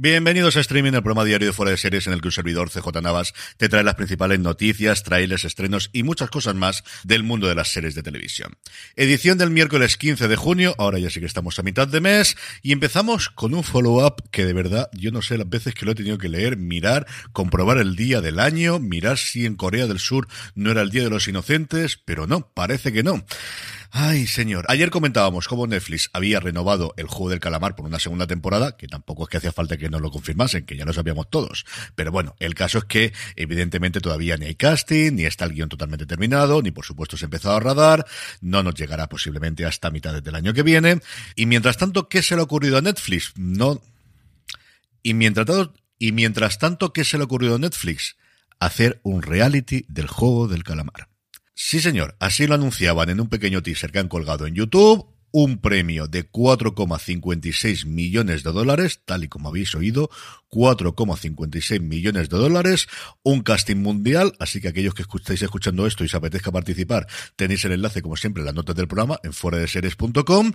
[0.00, 2.70] Bienvenidos a Streaming, el programa diario de fuera de series en el que un servidor
[2.70, 7.48] CJ Navas te trae las principales noticias, trailers, estrenos y muchas cosas más del mundo
[7.48, 8.56] de las series de televisión.
[8.94, 12.36] Edición del miércoles 15 de junio, ahora ya sí que estamos a mitad de mes,
[12.62, 15.90] y empezamos con un follow-up que de verdad yo no sé las veces que lo
[15.90, 19.98] he tenido que leer, mirar, comprobar el día del año, mirar si en Corea del
[19.98, 23.24] Sur no era el Día de los Inocentes, pero no, parece que no.
[23.90, 24.66] Ay, señor.
[24.68, 28.86] Ayer comentábamos cómo Netflix había renovado el juego del calamar por una segunda temporada, que
[28.86, 31.64] tampoco es que hacía falta que nos lo confirmasen, que ya lo sabíamos todos.
[31.94, 35.70] Pero bueno, el caso es que evidentemente todavía ni hay casting, ni está el guion
[35.70, 38.06] totalmente terminado, ni por supuesto se ha empezado a radar,
[38.42, 41.00] no nos llegará posiblemente hasta mitad del año que viene.
[41.34, 43.32] Y mientras tanto, ¿qué se le ha ocurrido a Netflix?
[43.36, 43.80] No.
[45.02, 48.16] Y mientras tanto, y mientras tanto ¿qué se le ha ocurrido a Netflix?
[48.60, 51.08] Hacer un reality del juego del calamar.
[51.60, 55.04] Sí, señor, así lo anunciaban en un pequeño teaser que han colgado en YouTube.
[55.30, 60.10] Un premio de 4,56 millones de dólares, tal y como habéis oído,
[60.50, 62.88] 4,56 millones de dólares,
[63.22, 67.06] un casting mundial, así que aquellos que estáis escuchando esto y os apetezca participar,
[67.36, 70.52] tenéis el enlace, como siempre, en las notas del programa en fueradeseries.com.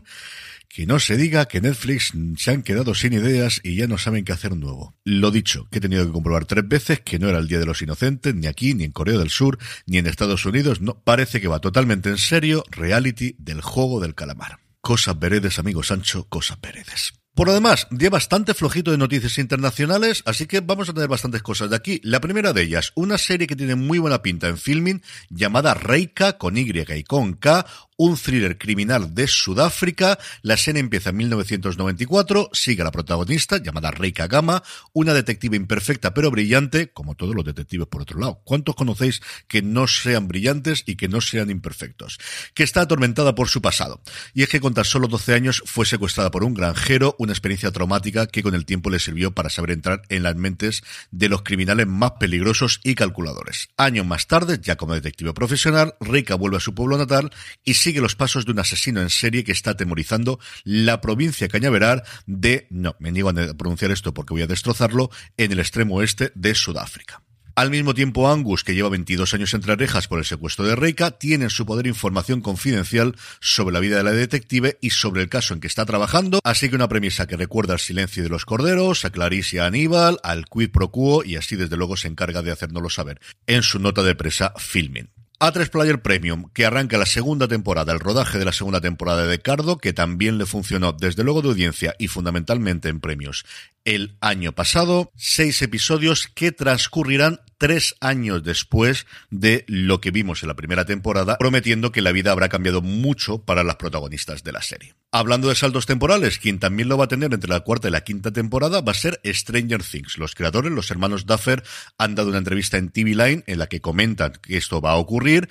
[0.70, 4.26] Que no se diga que Netflix se han quedado sin ideas y ya no saben
[4.26, 4.96] qué hacer nuevo.
[5.04, 7.68] Lo dicho, que he tenido que comprobar tres veces que no era el Día de
[7.68, 10.82] los Inocentes, ni aquí, ni en Corea del Sur, ni en Estados Unidos.
[10.82, 14.63] No, parece que va totalmente en serio reality del juego del calamar.
[14.86, 17.14] Cosas veredes, amigo Sancho, cosas veredes.
[17.34, 21.42] Por lo demás, día bastante flojito de noticias internacionales, así que vamos a tener bastantes
[21.42, 22.02] cosas de aquí.
[22.04, 26.38] La primera de ellas, una serie que tiene muy buena pinta en filming, llamada Reika,
[26.38, 27.66] con Y y con K,
[27.98, 30.18] un thriller criminal de Sudáfrica.
[30.42, 36.14] La serie empieza en 1994, sigue a la protagonista, llamada Reika Gama, una detective imperfecta
[36.14, 38.42] pero brillante, como todos los detectives por otro lado.
[38.44, 42.20] ¿Cuántos conocéis que no sean brillantes y que no sean imperfectos?
[42.54, 44.02] Que está atormentada por su pasado.
[44.34, 47.72] Y es que con tan solo 12 años fue secuestrada por un granjero, una experiencia
[47.72, 51.44] traumática que con el tiempo le sirvió para saber entrar en las mentes de los
[51.44, 53.70] criminales más peligrosos y calculadores.
[53.78, 57.32] Años más tarde, ya como detective profesional, Reika vuelve a su pueblo natal
[57.64, 62.04] y sigue los pasos de un asesino en serie que está atemorizando la provincia cañaveral
[62.26, 66.32] de, no, me niego a pronunciar esto porque voy a destrozarlo, en el extremo oeste
[66.34, 67.22] de Sudáfrica.
[67.56, 71.12] Al mismo tiempo, Angus, que lleva 22 años entre rejas por el secuestro de Reika,
[71.12, 75.30] tiene en su poder información confidencial sobre la vida de la detective y sobre el
[75.30, 78.46] caso en que está trabajando, así que una premisa que recuerda al silencio de los
[78.46, 82.08] corderos, a Clarice y a Aníbal, al quid pro quo y así desde luego se
[82.08, 85.13] encarga de hacérnoslo saber en su nota de presa Filming.
[85.44, 89.40] A3 Player Premium, que arranca la segunda temporada, el rodaje de la segunda temporada de
[89.40, 93.44] Cardo, que también le funcionó desde luego de audiencia y fundamentalmente en premios.
[93.84, 100.50] El año pasado, seis episodios que transcurrirán tres años después de lo que vimos en
[100.50, 104.62] la primera temporada, prometiendo que la vida habrá cambiado mucho para las protagonistas de la
[104.62, 104.96] serie.
[105.14, 108.04] Hablando de saltos temporales, quien también lo va a tener entre la cuarta y la
[108.04, 110.18] quinta temporada va a ser Stranger Things.
[110.18, 111.64] Los creadores, los hermanos Duffer,
[111.98, 114.98] han dado una entrevista en TV Line en la que comentan que esto va a
[114.98, 115.48] ocurrir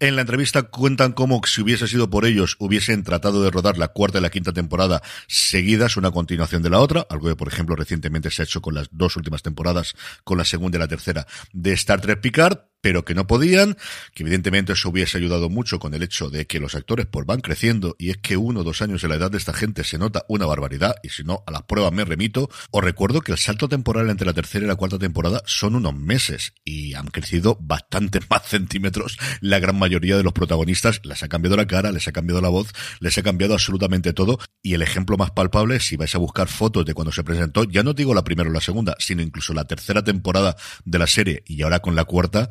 [0.00, 3.88] en la entrevista cuentan cómo si hubiese sido por ellos hubiesen tratado de rodar la
[3.88, 7.74] cuarta y la quinta temporada seguidas, una continuación de la otra, algo que por ejemplo
[7.74, 11.26] recientemente se ha hecho con las dos últimas temporadas, con la segunda y la tercera
[11.52, 13.76] de Star Trek Picard, pero que no podían,
[14.14, 17.40] que evidentemente eso hubiese ayudado mucho con el hecho de que los actores pues van
[17.40, 19.98] creciendo y es que uno o dos años en la edad de esta gente se
[19.98, 22.48] nota una barbaridad y si no a las pruebas me remito.
[22.70, 25.94] Os recuerdo que el salto temporal entre la tercera y la cuarta temporada son unos
[25.94, 31.00] meses y han crecido bastante más centímetros la gran mayoría de los protagonistas.
[31.04, 32.68] Les ha cambiado la cara, les ha cambiado la voz,
[33.00, 36.84] les ha cambiado absolutamente todo y el ejemplo más palpable si vais a buscar fotos
[36.84, 39.64] de cuando se presentó, ya no digo la primera o la segunda, sino incluso la
[39.64, 42.48] tercera temporada de la serie y ahora con la cuarta,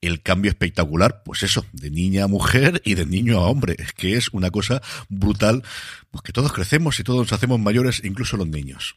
[0.00, 3.92] el cambio espectacular, pues eso, de niña a mujer y de niño a hombre, es
[3.92, 5.62] que es una cosa brutal,
[6.10, 8.96] pues que todos crecemos y todos nos hacemos mayores, incluso los niños.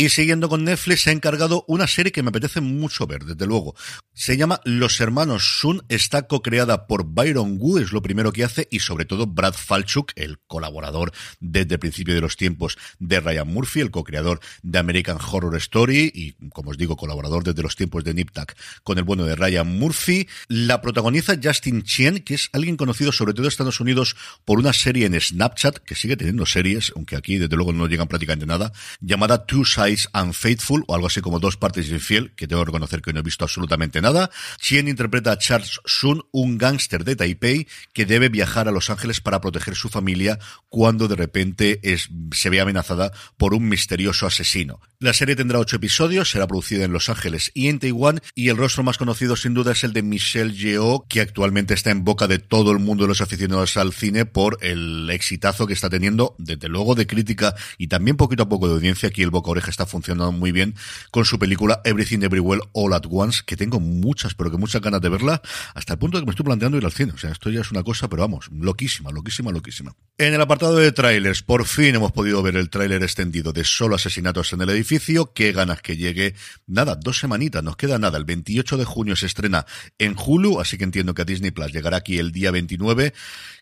[0.00, 3.46] Y siguiendo con Netflix, se ha encargado una serie que me apetece mucho ver, desde
[3.46, 3.74] luego.
[4.14, 8.68] Se llama Los Hermanos Sun, está co-creada por Byron Wu, es lo primero que hace,
[8.70, 11.10] y sobre todo Brad Falchuk, el colaborador
[11.40, 16.12] desde el principio de los tiempos de Ryan Murphy, el co-creador de American Horror Story,
[16.14, 19.66] y como os digo, colaborador desde los tiempos de Niptak con el bueno de Ryan
[19.66, 20.28] Murphy.
[20.46, 24.72] La protagoniza Justin Chien, que es alguien conocido sobre todo en Estados Unidos por una
[24.72, 28.72] serie en Snapchat, que sigue teniendo series, aunque aquí desde luego no llegan prácticamente nada,
[29.00, 33.02] llamada Two Sides Unfaithful o algo así como dos partes infiel, que tengo que reconocer
[33.02, 34.30] que no he visto absolutamente nada.
[34.60, 39.20] Chien interpreta a Charles Sun, un gángster de Taipei que debe viajar a Los Ángeles
[39.20, 40.38] para proteger su familia
[40.68, 44.80] cuando de repente es, se ve amenazada por un misterioso asesino.
[45.00, 48.56] La serie tendrá ocho episodios, será producida en Los Ángeles y en Taiwán y el
[48.56, 52.26] rostro más conocido sin duda es el de Michelle Yeoh, que actualmente está en boca
[52.26, 56.34] de todo el mundo de los aficionados al cine por el exitazo que está teniendo,
[56.38, 59.08] desde luego de crítica y también poquito a poco de audiencia.
[59.08, 60.74] Aquí el boca oreja está funcionando muy bien
[61.12, 65.00] con su película Everything Everywhere All at Once, que tengo muchas, pero que muchas ganas
[65.00, 65.40] de verla,
[65.74, 67.12] hasta el punto de que me estoy planteando ir al cine.
[67.12, 69.94] O sea, esto ya es una cosa, pero vamos, loquísima, loquísima, loquísima.
[70.18, 73.94] En el apartado de trailers, por fin hemos podido ver el tráiler extendido de Solo
[73.94, 75.32] Asesinatos en el Edificio.
[75.32, 76.34] Qué ganas que llegue.
[76.66, 78.18] Nada, dos semanitas, nos queda nada.
[78.18, 79.64] El 28 de junio se estrena
[79.98, 83.12] en Hulu, así que entiendo que a Disney Plus llegará aquí el día 29.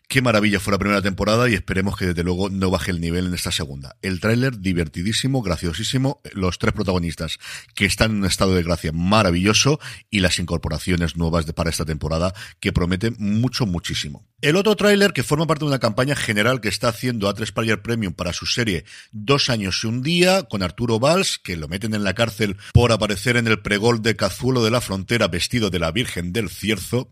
[0.07, 3.27] Qué maravilla fue la primera temporada y esperemos que desde luego no baje el nivel
[3.27, 3.97] en esta segunda.
[4.01, 7.37] El tráiler divertidísimo, graciosísimo, los tres protagonistas
[7.75, 11.85] que están en un estado de gracia maravilloso y las incorporaciones nuevas de, para esta
[11.85, 14.25] temporada que prometen mucho, muchísimo.
[14.41, 17.81] El otro tráiler que forma parte de una campaña general que está haciendo A3 Player
[17.81, 21.93] Premium para su serie Dos años y un día con Arturo Valls, que lo meten
[21.93, 25.79] en la cárcel por aparecer en el pregol de Cazuelo de la Frontera vestido de
[25.79, 27.11] la Virgen del Cierzo.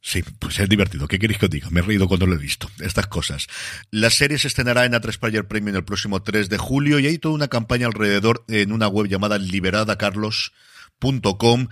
[0.00, 1.08] Sí, pues es divertido.
[1.08, 1.70] ¿Qué queréis que os diga?
[1.70, 2.70] Me he reído cuando lo he visto.
[2.80, 3.48] Estas cosas.
[3.90, 7.18] La serie se estrenará en A3 Player Premium el próximo 3 de julio y hay
[7.18, 11.68] toda una campaña alrededor en una web llamada liberadacarlos.com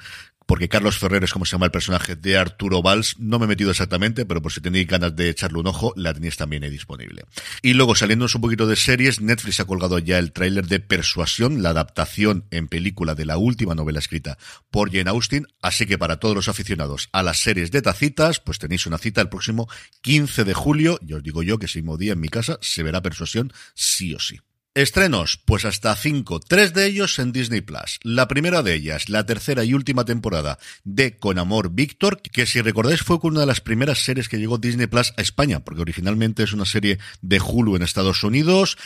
[0.47, 3.19] porque Carlos Ferrer es como se llama el personaje de Arturo Valls.
[3.19, 6.15] No me he metido exactamente, pero por si tenéis ganas de echarle un ojo, la
[6.15, 7.25] tenéis también ahí disponible.
[7.63, 11.63] Y luego, saliéndonos un poquito de series, Netflix ha colgado ya el tráiler de Persuasión,
[11.63, 14.39] la adaptación en película de la última novela escrita
[14.71, 15.49] por Jane Austen.
[15.61, 19.21] Así que para todos los aficionados a las series de tacitas, pues tenéis una cita
[19.21, 19.69] el próximo
[20.03, 20.99] 15 de julio.
[21.07, 24.15] Y os digo yo que ese mismo día en mi casa se verá Persuasión sí
[24.15, 24.39] o sí.
[24.77, 27.99] Estrenos, pues hasta cinco, tres de ellos en Disney Plus.
[28.03, 32.61] La primera de ellas, la tercera y última temporada de Con Amor Víctor, que si
[32.61, 36.43] recordáis fue una de las primeras series que llegó Disney Plus a España, porque originalmente
[36.43, 38.77] es una serie de Hulu en Estados Unidos,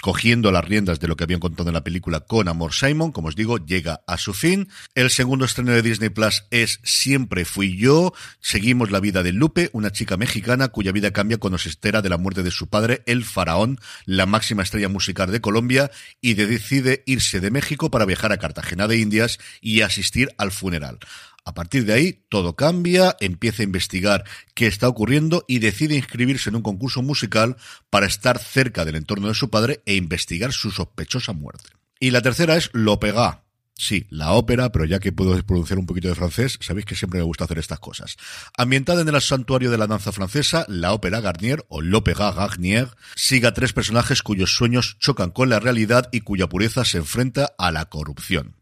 [0.00, 3.28] cogiendo las riendas de lo que habían contado en la película Con Amor Simon, como
[3.28, 4.68] os digo, llega a su fin.
[4.94, 8.12] El segundo estreno de Disney Plus es Siempre fui yo.
[8.40, 12.08] Seguimos la vida de Lupe, una chica mexicana cuya vida cambia cuando se entera de
[12.08, 17.02] la muerte de su padre, el faraón, la máxima estrella musical de Colombia y decide
[17.06, 20.98] irse de México para viajar a Cartagena de Indias y asistir al funeral.
[21.44, 24.24] A partir de ahí, todo cambia, empieza a investigar
[24.54, 27.56] qué está ocurriendo y decide inscribirse en un concurso musical
[27.90, 31.70] para estar cerca del entorno de su padre e investigar su sospechosa muerte.
[31.98, 33.42] Y la tercera es Lo Pega,
[33.82, 37.18] Sí, la ópera, pero ya que puedo pronunciar un poquito de francés, sabéis que siempre
[37.18, 38.16] me gusta hacer estas cosas.
[38.56, 43.48] Ambientada en el santuario de la danza francesa, la ópera Garnier o l'Opéra Garnier sigue
[43.48, 47.72] a tres personajes cuyos sueños chocan con la realidad y cuya pureza se enfrenta a
[47.72, 48.61] la corrupción.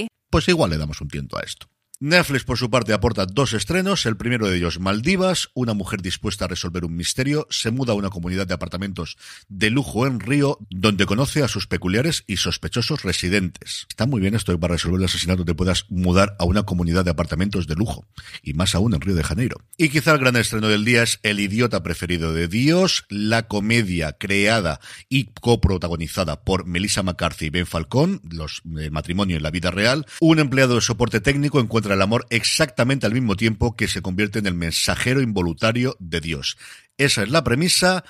[0.31, 1.70] Pues igual le damos un tiento a esto.
[2.03, 4.07] Netflix, por su parte, aporta dos estrenos.
[4.07, 5.49] El primero de ellos, Maldivas.
[5.53, 9.17] Una mujer dispuesta a resolver un misterio se muda a una comunidad de apartamentos
[9.49, 13.85] de lujo en Río, donde conoce a sus peculiares y sospechosos residentes.
[13.87, 17.11] Está muy bien esto para resolver el asesinato te puedas mudar a una comunidad de
[17.11, 18.07] apartamentos de lujo.
[18.41, 19.57] Y más aún en Río de Janeiro.
[19.77, 24.13] Y quizá el gran estreno del día es El idiota preferido de Dios, la comedia
[24.13, 29.69] creada y coprotagonizada por Melissa McCarthy y Ben Falcón, los eh, matrimonio en la vida
[29.69, 30.07] real.
[30.19, 34.39] Un empleado de soporte técnico encuentra el amor exactamente al mismo tiempo que se convierte
[34.39, 36.57] en el mensajero involuntario de Dios.
[36.97, 38.03] Esa es la premisa.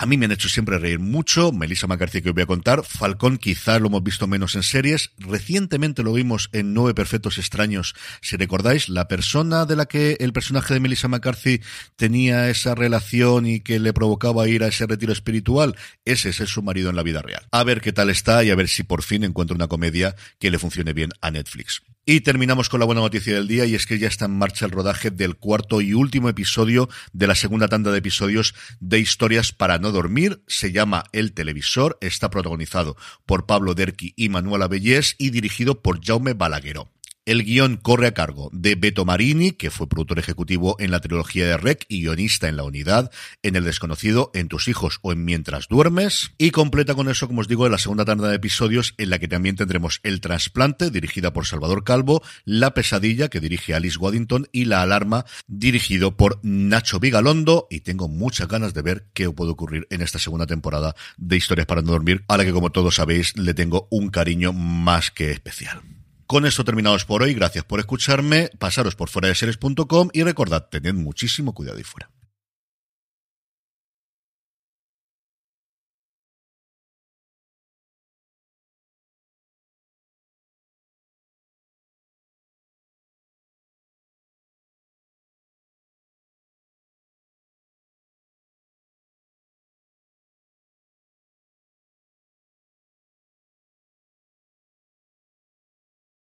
[0.00, 1.50] A mí me han hecho siempre reír mucho.
[1.50, 2.84] Melissa McCarthy, que os voy a contar.
[2.84, 5.10] Falcón, quizá lo hemos visto menos en series.
[5.18, 7.96] Recientemente lo vimos en Nueve Perfectos Extraños.
[8.22, 11.62] Si recordáis, la persona de la que el personaje de Melissa McCarthy
[11.96, 16.62] tenía esa relación y que le provocaba ir a ese retiro espiritual, ese es su
[16.62, 17.48] marido en la vida real.
[17.50, 20.52] A ver qué tal está y a ver si por fin encuentra una comedia que
[20.52, 21.82] le funcione bien a Netflix.
[22.10, 24.64] Y terminamos con la buena noticia del día y es que ya está en marcha
[24.64, 29.52] el rodaje del cuarto y último episodio de la segunda tanda de episodios de Historias
[29.52, 30.42] para no dormir.
[30.46, 32.96] Se llama El Televisor, está protagonizado
[33.26, 36.88] por Pablo Derqui y Manuela Bellés y dirigido por Jaume Balagueró.
[37.28, 41.46] El guion corre a cargo de Beto Marini, que fue productor ejecutivo en la trilogía
[41.46, 43.10] de Rec y guionista en La Unidad,
[43.42, 46.30] en El Desconocido, En tus hijos o en Mientras duermes.
[46.38, 49.28] Y completa con eso, como os digo, la segunda tanda de episodios en la que
[49.28, 54.64] también tendremos El Trasplante, dirigida por Salvador Calvo, La Pesadilla, que dirige Alice Waddington, y
[54.64, 57.66] La Alarma, dirigido por Nacho Vigalondo.
[57.68, 61.66] Y tengo muchas ganas de ver qué puede ocurrir en esta segunda temporada de Historias
[61.66, 65.30] para no dormir, a la que, como todos sabéis, le tengo un cariño más que
[65.30, 65.97] especial.
[66.28, 67.32] Con esto terminados por hoy.
[67.32, 68.50] Gracias por escucharme.
[68.58, 72.10] Pasaros por fuera de series.com y recordad, tened muchísimo cuidado y fuera.